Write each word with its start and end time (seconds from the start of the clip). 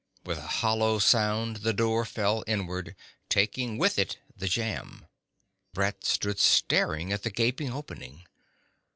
With 0.25 0.39
a 0.39 0.47
hollow 0.47 0.97
sound 0.97 1.57
the 1.57 1.73
door 1.73 2.05
fell 2.05 2.43
inward, 2.47 2.95
taking 3.29 3.77
with 3.77 3.99
it 3.99 4.17
the 4.35 4.47
jamb. 4.47 5.05
Brett 5.75 6.05
stood 6.05 6.39
staring 6.39 7.13
at 7.13 7.21
the 7.21 7.29
gaping 7.29 7.71
opening. 7.71 8.25